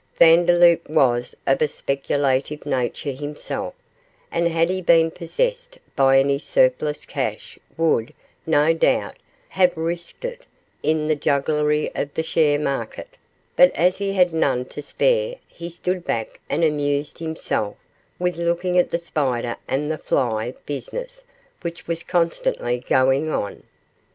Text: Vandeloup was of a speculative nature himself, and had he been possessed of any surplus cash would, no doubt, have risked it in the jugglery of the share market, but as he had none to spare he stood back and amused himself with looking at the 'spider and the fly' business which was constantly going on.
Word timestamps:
Vandeloup 0.17 0.89
was 0.89 1.35
of 1.45 1.61
a 1.61 1.67
speculative 1.67 2.65
nature 2.65 3.11
himself, 3.11 3.75
and 4.31 4.47
had 4.47 4.67
he 4.67 4.81
been 4.81 5.11
possessed 5.11 5.77
of 5.95 6.11
any 6.15 6.39
surplus 6.39 7.05
cash 7.05 7.59
would, 7.77 8.11
no 8.47 8.73
doubt, 8.73 9.17
have 9.49 9.77
risked 9.77 10.25
it 10.25 10.43
in 10.81 11.07
the 11.07 11.15
jugglery 11.15 11.91
of 11.93 12.11
the 12.15 12.23
share 12.23 12.57
market, 12.57 13.09
but 13.55 13.71
as 13.75 13.99
he 13.99 14.13
had 14.13 14.33
none 14.33 14.65
to 14.65 14.81
spare 14.81 15.35
he 15.47 15.69
stood 15.69 16.03
back 16.03 16.39
and 16.49 16.63
amused 16.63 17.19
himself 17.19 17.75
with 18.17 18.37
looking 18.37 18.79
at 18.79 18.89
the 18.89 18.97
'spider 18.97 19.55
and 19.67 19.91
the 19.91 19.99
fly' 19.99 20.55
business 20.65 21.23
which 21.61 21.85
was 21.85 22.01
constantly 22.01 22.79
going 22.79 23.29
on. 23.31 23.61